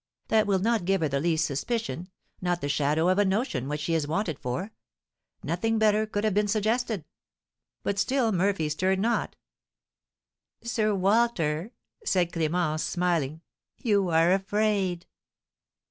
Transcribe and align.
"That 0.29 0.47
will 0.47 0.57
not 0.57 0.85
give 0.85 1.01
her 1.01 1.07
the 1.07 1.19
least 1.19 1.45
suspicion, 1.45 2.09
not 2.41 2.59
the 2.59 2.67
shadow 2.67 3.07
of 3.07 3.19
a 3.19 3.23
notion 3.23 3.67
what 3.67 3.79
she 3.79 3.93
is 3.93 4.07
wanted 4.07 4.39
for. 4.39 4.71
Nothing 5.43 5.77
better 5.77 6.07
could 6.07 6.23
have 6.23 6.33
been 6.33 6.47
suggested." 6.47 7.05
But 7.83 7.99
still 7.99 8.31
Murphy 8.31 8.67
stirred 8.69 8.97
not. 8.97 9.35
"Sir 10.63 10.95
Walter," 10.95 11.71
said 12.03 12.31
Clémence, 12.31 12.79
smiling, 12.79 13.41
"you 13.77 14.09
are 14.09 14.31
afraid!" 14.33 15.05